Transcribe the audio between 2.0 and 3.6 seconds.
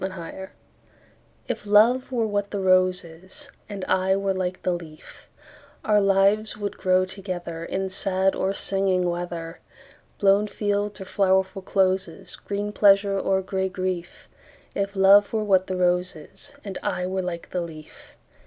were what the rose is,